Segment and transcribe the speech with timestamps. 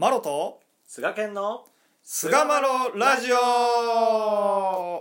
[0.00, 1.64] マロと菅健の
[2.04, 5.00] 菅マロラジオ。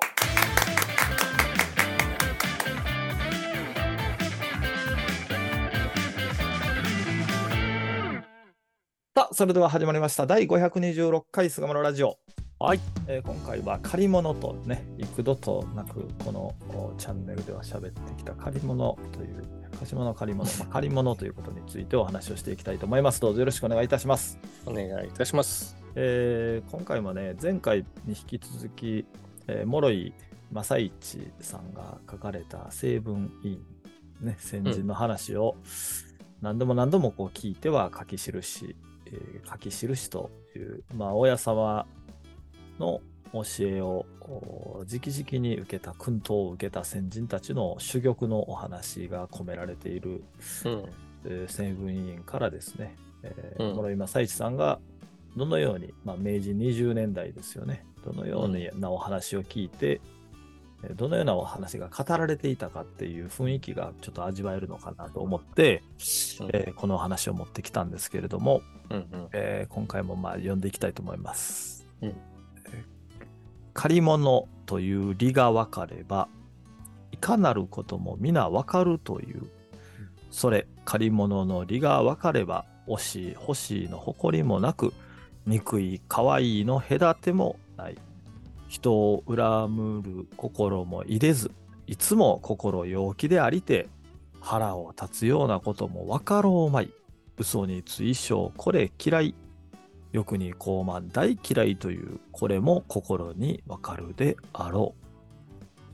[9.15, 10.25] さあそれでは始まりました。
[10.25, 12.17] 第526回菅マロラジオ
[12.59, 16.55] はい、えー今回は借り物とね幾度となくこの
[16.97, 19.45] チャンネルでは喋ってきた借り物という
[19.79, 25.77] 貸し物借り物、まあ、借り物ということについてお話をしていきたいと思いますどうぞよろしくお願いいたしますお願いいたします。
[25.95, 29.05] えー今回もね、前回に引き続き、
[29.47, 30.13] えー、諸井
[30.51, 33.65] 正一さんが書かれた成分委員、
[34.21, 35.55] ね、先人の話を
[36.41, 41.87] 何度も何度もこう聞いては書き記し、えー書き記しという、まあ、親様
[42.79, 43.01] の
[43.33, 50.23] 教えをお直々に受けた、訓導を受けた先人たちの珠玉のお話が込められている
[50.65, 50.83] うん、
[51.25, 53.75] えー成分委員からですね、えーうん。
[53.75, 54.79] 諸井正一さんが
[55.35, 60.07] どのように、まあ、明治20年代ですよね、どのようなお話を聞いて、えー
[60.95, 65.81] どのようなお話が語られていたかっていう雰囲気がちょっと味わえるのかなと思って、
[66.39, 66.49] うん。
[66.53, 71.87] えーこのお話を持ってきたんですけれども、うん、うん、えー今回もまあ読んでいきたいと思います。
[72.01, 72.09] うん。
[72.09, 72.15] えー
[73.77, 76.29] 借り物という理が分かれば、
[77.11, 79.43] いかなることも皆分かるという、
[80.31, 84.93] それ借り物の理が分かれば、惜しい欲しいの誇りもなく、
[85.45, 87.97] 憎い可愛いの隔てもない。
[88.67, 91.51] 人を恨むる心も入れず、
[91.85, 93.89] いつも心陽気でありて、
[94.41, 96.91] 腹を立つようなことも分かろうまい。
[97.37, 99.35] 嘘に追奨これ嫌い。
[100.11, 105.07] 欲に傲慢大嫌いというこれも心にわかるであろう。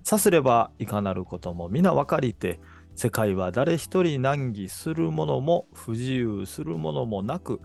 [0.08, 2.60] さすればいかなることも皆分かりて、
[2.96, 7.62] 世界は誰一人難儀するものも不自由するものもなく、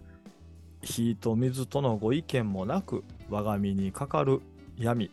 [0.80, 4.40] 火と水とのご意見もなく、我が身にかかる
[4.76, 5.10] 闇、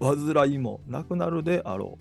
[0.00, 1.98] 煩いもなくなるであろ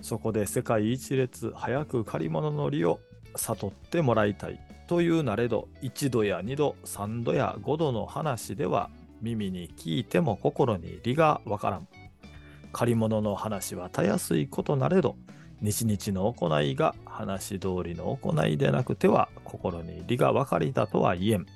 [0.00, 0.04] う。
[0.04, 3.00] そこで世界一列早く借り物の利を
[3.34, 4.60] 悟ってもらいたい。
[4.88, 8.90] というなれど、1度や2度、3度や5度の話では、
[9.20, 11.86] 耳に聞いても心に理がわからん。
[12.72, 15.16] 借り物の話はたやすいことなれど、
[15.60, 21.46] 日々の行いが話通りの行いでなくては、心に理が分かりだとは言えん。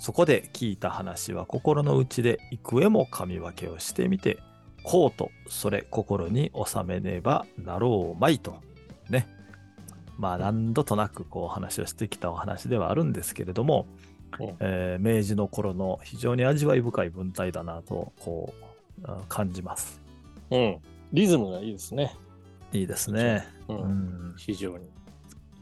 [0.00, 4.38] そこで聞いた話は心の内で幾重も噛み分けをしてみて、
[4.82, 8.56] こうとそれ心に収めねばなろうまいと。
[9.10, 9.28] ね。
[10.20, 13.86] まあ何度となくこう話をしてきたお話ではあるんですけれども、
[14.38, 18.54] うんえー明治の頃の非常に味わい深い文体だなとこ
[19.02, 20.00] うあ感じます。
[20.50, 20.78] うん。
[21.12, 22.14] リズムがいいですね。
[22.72, 23.46] いいですね。
[23.66, 24.88] う、うんん、非常に。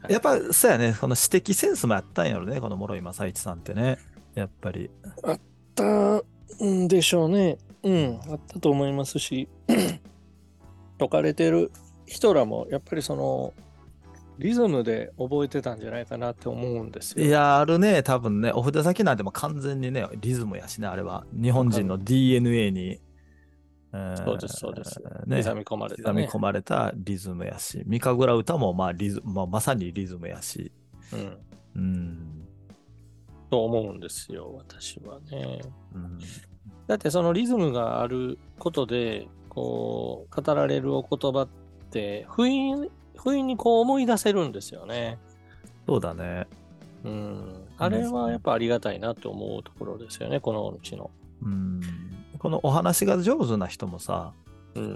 [0.07, 3.97] やっぱそうやね、この指摘センスもやったんやろね、この諸井正一さんってね。
[4.35, 4.89] やっぱり。
[5.23, 5.39] あっ
[5.75, 6.21] た
[6.63, 7.57] んでしょうね。
[7.83, 9.47] うん、あったと思いますし、
[10.99, 11.71] 解かれてる
[12.05, 13.53] 人らも、やっぱりその、
[14.39, 17.25] リズムで覚えてたんじゃないかなって思うんですよ。
[17.25, 21.25] いや、あるね、多分ね、お筆先なんてもう完全にね、リズムやしね、あれは。
[21.33, 22.99] 日本人の DNA に。
[23.91, 26.29] えーそうですそうですね、刻み込まれた、刻みね。
[26.31, 30.71] 込まれたリズムやし、三神楽歌もまあリズ、まあ、まさにリズムやし。
[31.11, 31.37] うん。
[31.75, 32.47] うん。
[33.49, 35.59] と思うんですよ、私はね。
[35.93, 36.19] うん
[36.87, 41.49] だってそのリズムがあることで、こう、語られるお言葉っ
[41.91, 42.89] て、不意に、
[43.23, 45.17] 不意にこう思い出せるんですよね。
[45.87, 46.47] そうだね。
[47.03, 47.67] うん。
[47.77, 51.11] あれはやっぱありがたいなと思うところですよね、このうちの。
[51.43, 51.81] うん。
[52.37, 54.33] このお話が上手な人もさ、
[54.75, 54.95] うん。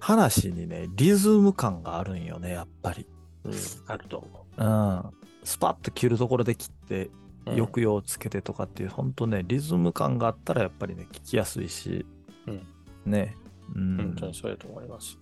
[0.00, 3.06] 話にね、リズム感があるんよね、やっぱり。
[3.44, 3.52] うん。
[3.86, 5.02] あると思うん。
[5.44, 7.10] スパッと切るところで切って、う。
[7.12, 7.18] うん
[7.56, 12.04] 抑揚をつけてとかっていう、本当ね、リズム感があったらやっぱりね、聞きやすいし、
[12.46, 12.66] うん
[13.06, 13.36] ね。
[13.74, 15.18] うん本当にそうやと思います。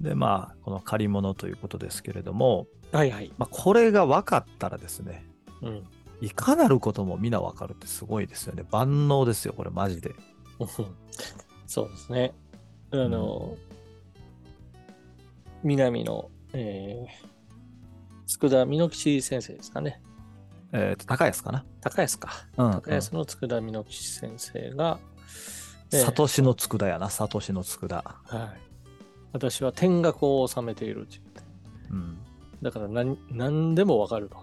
[0.00, 3.32] で、まあ、この借り物ということですけれども、はいはい。
[3.38, 5.24] まあ、これが分かったらですね、
[5.62, 5.84] うん。
[6.20, 8.64] いかなることも皆分かるってすごいですよね。
[8.70, 10.14] 万能ですよ、これマジで。
[11.66, 12.34] そうですね。
[12.92, 13.56] あの、
[15.62, 20.00] 南の、えー、佃美吉先生ですかね。
[20.72, 21.64] えっ、と、高安かな？
[21.80, 22.30] 高安か。
[22.56, 28.02] うん、高安の佃美吉先生が、えーサトシの佃やな、サトシの佃。
[28.02, 28.75] はい。
[29.36, 31.40] 私は天学を収めているって言って。
[31.90, 32.18] うん。
[32.62, 34.36] だから何何でもわかると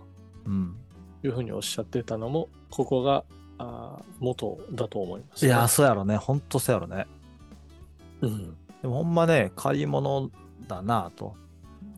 [0.45, 0.75] うん。
[1.23, 3.23] いうふうにおっしゃってたのも、ここが
[3.57, 6.17] あー元だと思います、いやー、そうやろね。
[6.17, 7.07] ほんとそうやろね。
[8.21, 8.57] うん。
[8.81, 10.29] でもほんまね、借り物
[10.67, 11.35] だなと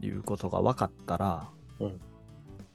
[0.01, 1.49] いうことが分かったら、
[1.79, 2.01] うん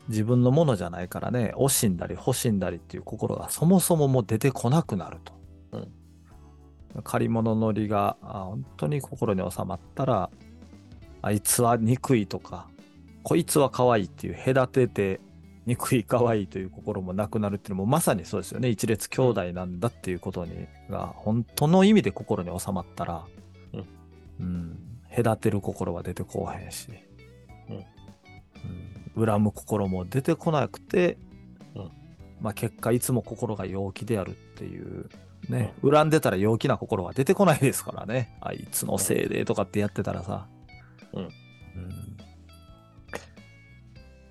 [0.09, 5.33] 自分のものじゃないからね、惜しんだり欲しんだりっていう心がそもそももう出てこなくなると。
[7.05, 10.31] 借り物の利があ本当に心に収まったら、
[11.23, 12.69] あいつは憎いとか、
[13.23, 15.21] こいつは可愛いっていう隔てて、
[15.67, 18.69] 憎い可愛いという心もなくなるっていうのもまさにそうですよね。
[18.69, 23.25] 一列兄弟なんだっていうことにが本当の意味で心に収まったら、
[23.73, 23.87] うん。
[24.41, 24.79] うん、
[25.15, 26.89] 隔てる心は出てこうへんし、
[27.69, 27.77] うん。
[29.19, 29.27] うん。
[29.27, 31.19] 恨む心も出てこなくて、
[31.75, 31.91] うん。
[32.41, 35.09] まあ結果いつも心が陽気であるっていう
[35.51, 38.37] ね、恨んでたら陽気な心は出てこないですからね。
[38.41, 40.47] あいつのせいでとかってやってたらさ。
[41.13, 41.31] うんうん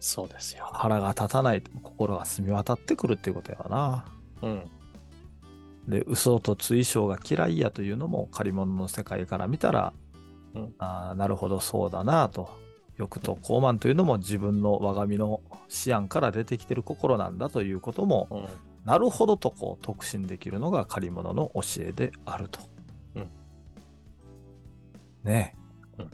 [0.01, 0.69] そうですよ。
[0.71, 4.05] 腹が立たないと心が澄み渡ってくるっていうことやわな。
[4.41, 4.63] うん。
[5.89, 9.93] で、嘘と追証が嫌いやというのも借り物の世界から見たら、
[10.55, 12.49] うんああ、なるほどそうだなと。
[12.97, 18.47] 欲と傲慢というのも自分の我が身の思案から出てきてる心なんだということも、うん。
[18.85, 22.61] なるほどとこう特進できるのが借り物の教えであると。
[23.15, 23.29] うん
[25.23, 25.55] ね
[25.97, 26.11] え、うん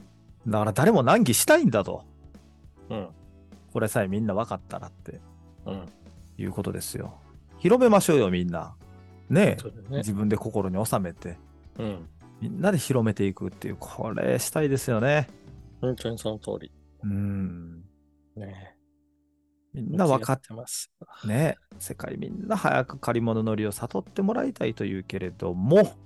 [0.50, 2.04] だから誰も難儀したいんだと。
[2.90, 3.08] うん。
[3.72, 5.20] これさえみんな分かったらって
[5.66, 5.86] うん。
[6.38, 7.18] いうことですよ。
[7.58, 8.74] 広めましょうよみんな。
[9.28, 9.56] ね
[9.90, 9.98] えね。
[9.98, 11.36] 自分で心に収めて、
[11.78, 12.08] うん。
[12.40, 15.28] みんなで広めていくっていう、これしたいですよね。
[15.80, 16.70] 本当にその通り。
[17.02, 17.82] うん。
[18.36, 18.75] ね
[19.76, 20.90] みんな分かってます。
[21.26, 25.96] ね世界みんな早く借り物のりを悟ってもらいたいというけれども、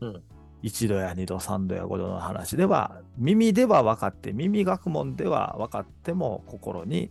[0.00, 0.22] うん。
[0.62, 7.10] 一度や二度三度や五度の話では耳では分かって耳学問では分かっても心に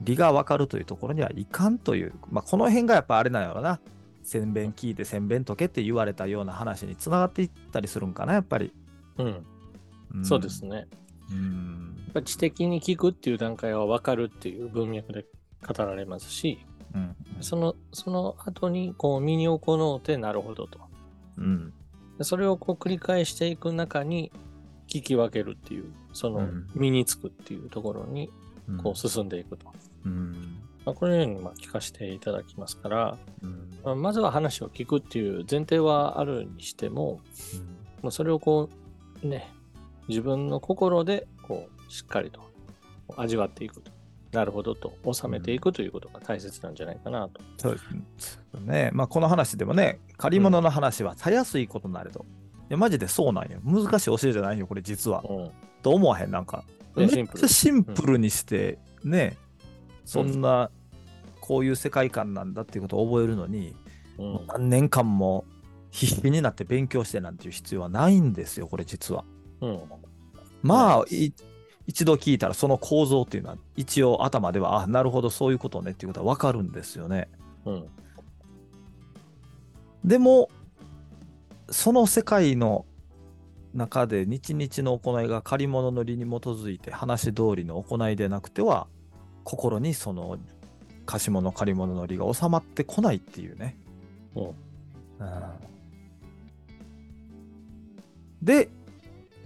[0.00, 3.80] 理が分かるというところにはいかんという、まあ、この辺がやっぱあれなんやろな
[4.22, 8.72] 洗弁聞いて洗弁解けって言われたような話につながっていったりするんかなやっぱり、
[9.18, 10.20] うん。
[10.20, 10.86] んそうですね。
[11.30, 15.26] うんぱ知的に聞くっていう段階は分かるっていう文脈で
[15.66, 16.64] 語られますし、
[16.94, 17.16] うん。
[17.40, 20.78] その、その後にこう身に起こってなるほどと。
[21.36, 21.72] うん。
[22.16, 24.30] でそれをこう繰り返していく中に
[24.88, 26.66] 聞き分けるっていう、そのうん。
[26.74, 28.30] 身につくっていうところに
[28.68, 28.78] うん。
[28.78, 29.66] こう進んでいくと。
[30.06, 30.60] うん。
[30.86, 33.70] まあ、このようにまあ聞かせていただきますから、うん。
[33.84, 37.20] まあまずは話を聞くっていう前提はあるにしても、
[38.02, 38.68] まあ、それをこ
[39.22, 39.50] うね、
[40.08, 42.40] 自分の心でこうしっかりと
[43.16, 43.92] 味わっていくと。
[44.32, 47.40] なるほどと収めていくということが大切なんじゃないかなと。
[47.56, 47.80] そうで
[48.18, 48.90] すね。
[48.92, 52.26] まあ、この話でもね、借り物の話はたやすいことなれど。
[52.62, 53.60] いや、マジでそうなんよ。
[53.64, 55.22] 難しい教えじゃないよ、これ実は。
[55.28, 55.50] うん。
[55.82, 56.64] と思わへん、なんか。
[56.96, 59.36] めっねシンプルちゃシンプルにして、ね、
[60.04, 60.70] そんな、
[61.40, 63.76] こういう世界観なんだっていうことを覚えるのに、
[64.18, 64.46] うん。
[64.48, 65.44] 何年間も
[65.90, 69.24] 必死になって勉強してなんていう必要はないんですよ、これ実は。
[69.60, 69.80] うん。
[70.62, 71.32] まあ、い
[71.86, 77.28] 一度聞いたらその構造っていうのは一応頭では、あ、なるほど、そういうことねっていうことはわかるんですよね。
[77.66, 77.86] うん。
[80.04, 80.50] でも、
[81.70, 82.86] その世界の
[83.74, 88.86] 中で日々の行いが借り物の理に基づいて話通りの行いでなくては、
[89.44, 90.38] 心にその
[91.04, 93.76] 貸し物借り物の理が収まってこないっていうね。
[94.34, 94.54] うんうん
[98.44, 98.68] で、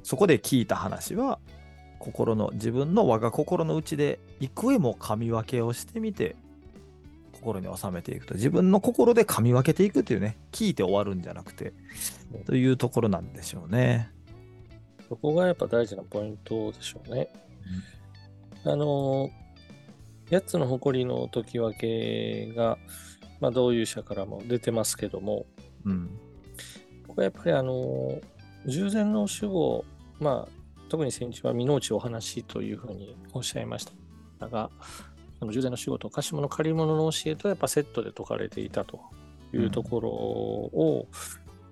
[0.02, 1.38] そこで聞いた話は、
[1.98, 6.36] 心の、自分の我が心の内で幾重も噛み分けをしてみて、
[7.32, 8.34] 心に収めていくと。
[8.34, 11.72] 自分の心で噛み分けていくというね、聞いて終わるんじゃなくて、
[12.46, 14.10] というところなんでしょうね。
[15.08, 17.28] そこがやっぱ大事なポイントでしょうね。
[18.64, 19.31] あの、
[20.31, 22.78] 8つの誇りの解き分けが、
[23.40, 25.46] まあ、どういう社からも出てますけども、
[25.84, 26.10] うん。
[27.06, 28.20] これやっぱりあの、
[28.67, 29.84] 従前の主語、
[30.20, 30.57] まあ、
[30.88, 33.86] 特に先日は身の内お話というふうにおっしゃいまし
[34.38, 34.70] たが、
[35.38, 39.00] その従前の主語と貸し物借り物の教えとやっぱセットで説かれていたと
[39.52, 41.06] いうところを、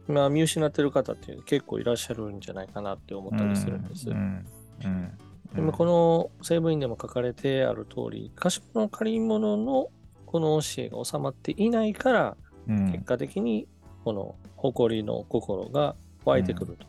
[0.06, 4.10] まあ、見失ってる方っていう結構いらっしゃるんじゃないかなって思ったりするんです。
[4.10, 4.46] うん。
[4.84, 5.18] うん。
[5.54, 9.88] でもこの西部院でも書かれてある通り、貸し物借り物の
[10.26, 12.36] この教えが収まっていないから、
[12.68, 13.66] うん、結果的に
[14.04, 16.86] この誇りの心が湧いてくると。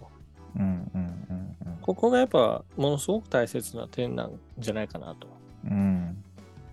[1.88, 5.30] ここがやっぱものすごく大切な点なんじゃないかなと。
[5.64, 6.24] うんうん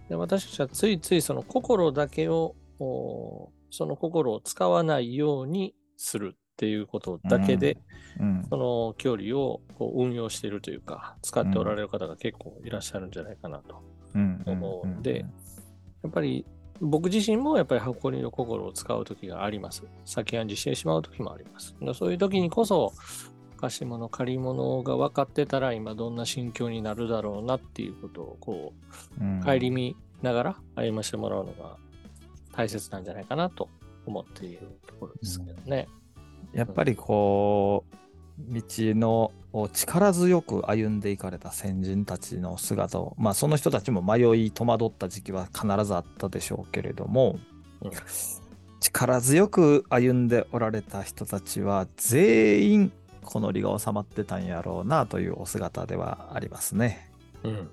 [0.08, 7.78] で私たちはついついその心だけを、おその心を使わないようにするっていうことだけで、
[8.20, 13.82] うんその距離をこう運用しているというか、使っておられる方が結構いらっしゃるんじゃないかなと。
[14.14, 15.24] うん思うんで
[16.02, 16.44] やっぱり
[16.80, 19.84] 僕自身もやっぱり誇りの心を使う時があります。
[20.04, 21.74] 先暗示してしまう時もあります。
[21.94, 22.92] そういう時にこそ、
[23.64, 28.74] 貸し物、借り物が分かってたら今どんな心境になるだろうなっていうことをこ
[29.18, 31.76] う、顧みながら歩ましてもらうのが
[32.52, 33.70] 大切なんじゃないかなと
[34.04, 35.88] 思っているところですけどね。
[36.52, 47.38] やっぱりこう、道のを力強く歩んでいかれた先人たちの姿を、まあその人たちも迷い戸惑った時期は必ずあったでしょうけれども、
[47.80, 47.90] うん
[48.84, 52.92] 力強く歩んでおられた人たちは全員
[53.24, 57.10] この利が収まってたんやろうなというお姿ではありますね。
[57.42, 57.70] うん。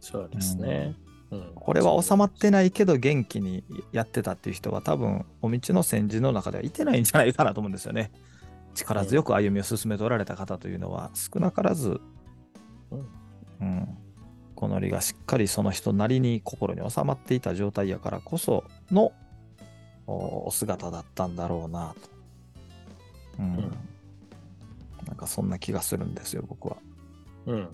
[0.00, 0.94] そうですね。
[0.96, 8.10] うんこれは収まってないけど元気にやってたっていう人は多分お道の先人の中ではいてないんじゃないかなと思うんですよね。
[8.74, 12.00] 力強く歩みを進めておられた方というのは少なからず、
[12.90, 13.08] うん
[13.60, 13.88] うん、
[14.54, 19.12] この利がしっかりその人なりに心に収まっていた状態やからこその
[20.06, 22.10] おお姿だったんだろうなと。
[23.38, 23.91] うんうん
[25.12, 26.78] なんかそんな気がするんですよ、僕は。
[27.44, 27.68] うん。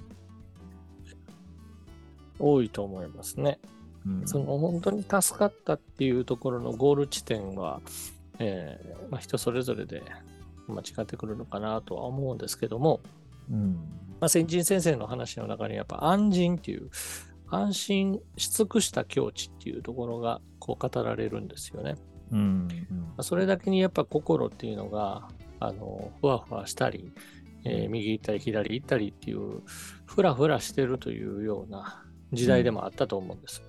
[2.40, 3.60] 多いと思いますね。
[4.04, 7.80] うんその本当に助かったっていうところのゴール地点は、
[8.40, 10.02] えーまあ、人それぞれで
[10.66, 13.00] 間違ってくるのかなとは思うんですけども、
[13.48, 13.76] うん
[14.20, 16.90] まあ、先人先生の話の中にやっぱ安心っていう
[17.48, 21.94] 安心し尽くした境地っていうところがこう語られるんですよね。
[22.32, 25.28] うんまあそれだけにやっぱ心っていうのが
[25.60, 27.12] あのふわふわしたり、
[27.64, 29.62] えー右行ったり左行ったりっていう
[30.06, 33.62] ふらふらしてるというような時代でもあったと思うんです。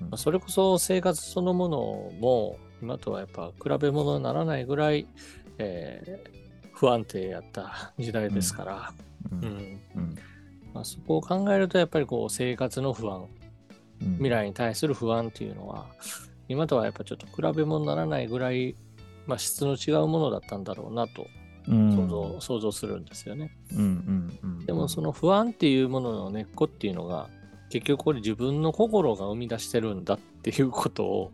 [0.00, 0.08] うん。
[0.10, 1.78] まあそれこそ生活そのもの
[2.20, 5.06] も今とはやっぱ比べ物にならないぐらい、
[5.58, 6.44] えー
[6.76, 8.92] 不安定やった時代ですから、
[9.30, 9.80] うん。
[10.74, 13.28] まあ、そこを考えるとやっぱりこう生活の不安。
[14.02, 14.14] うん。
[14.14, 15.86] 未来に対する不安っていうのは
[16.48, 18.74] 今とはやっぱちょっと比べ物にならないぐらい、
[19.26, 21.26] まあ、質の違うものだったんだろうなと
[21.68, 23.56] うん想像,、想像するんですよね。
[23.72, 27.28] うんうんうんでもその不安っていうものの根っこっていうのが
[27.70, 31.32] 結局これ自分の心が生み出してるんだっていうことを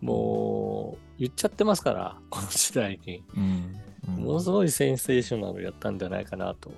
[0.00, 3.76] もう言っちゃってますからこの時代にうん
[4.08, 6.70] うんものすごいセンセーショナルやったんじゃないかなと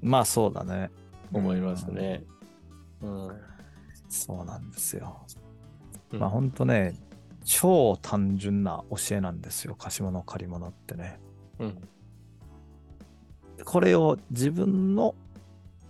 [0.00, 0.90] まあそうだね。
[1.32, 2.24] 思いますね。
[3.00, 3.30] うん
[4.08, 5.24] そうなんですよ。
[6.12, 6.94] うんまあ本当ね、
[7.44, 9.74] 超単純な教えなんですよ。
[9.74, 11.20] 貸し物借り物ってね。
[11.58, 11.88] うん
[13.64, 15.14] これを自分の、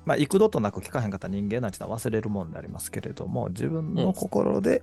[0.04, 4.82] まあ幾度となく聞かへんかった人間なんてのは忘れるもんでありますけれども、自分の心で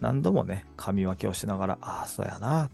[0.00, 2.70] 何度もね、噛み分けをしながら、ああ、そうやな。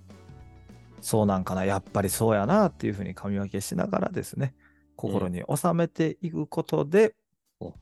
[1.01, 4.55] そうなんかな、やっぱりそうやなっていうふうに噛み分けしながらですね、
[4.97, 7.15] 心に収めていくことで、
[7.61, 7.73] うん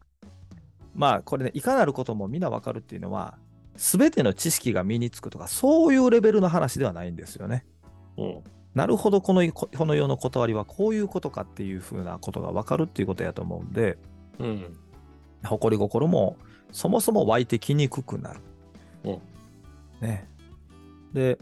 [0.94, 3.38] まあこれね、いかなることも皆わかるっていうのは、
[3.76, 7.64] すべての知識が身につくとか、そういうレベルの話ではないんですよね。
[8.17, 8.41] うん
[8.75, 13.99] なるほど、このここの世の断りはこういうことかっていうふうなことがわかるっていうことやと思うんで、
[14.38, 14.76] うん
[15.45, 16.37] 誇り心も
[16.71, 18.41] そもそも湧いてきにくくなる。
[19.05, 19.19] うん
[20.00, 20.26] ね。
[21.12, 21.38] で、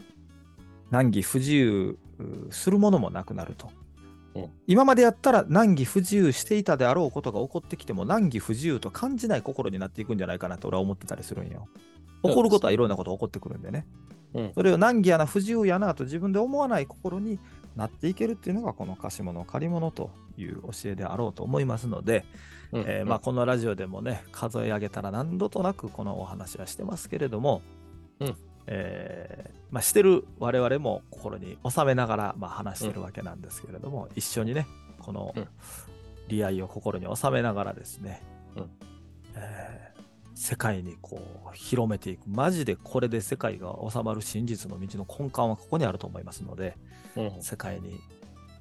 [0.89, 3.69] 難儀不自由うするものもなくなると。
[4.35, 11.67] うん今までやったら難儀不自由していたであろうことが起こってきても難儀不自由と感じない心になっていくんじゃないかなと俺は思ってたりするんよ。
[12.23, 13.85] 起こることはいろんなこと起こってくるんでね。
[14.33, 14.51] うん。
[14.53, 17.39] それを難儀やな不自由やなと自分で思わない心に
[17.75, 22.25] なっていけるっていうのがこの貸し物借り物という教えであろうと思いますので、
[22.71, 22.83] うん。
[22.87, 27.61] えーまあ、このラジオでもね数え上げたら何度となくこのお話はしてますけれども、
[28.19, 28.35] うん。
[28.67, 34.67] えーまあ、してる我々も心に収めながら、まあ、話してるわけなんですけれども、一緒にね
[34.99, 35.47] このうん。
[36.27, 38.23] 利愛を心に収めながらですね、
[38.55, 38.69] うん。
[39.35, 40.00] えー
[40.41, 41.21] 世界にこ
[41.53, 46.75] う広めていくマジでこれで世界が収まる真実の道の根幹はここにあると思いますので、
[47.15, 47.99] うん世界に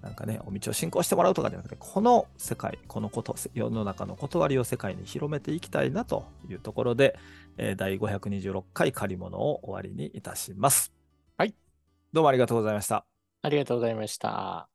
[0.02, 7.18] なんかね、お道を信仰してもらうとかじゃなくて、この世界、このこと、世の中の断りを世界に広めていきたいなというところで、
[7.58, 10.92] えー第526回借り物を終わりにいたします。
[11.36, 11.54] はい。
[12.14, 13.04] どうもありがとうございました。
[13.42, 14.69] ありがとうございました。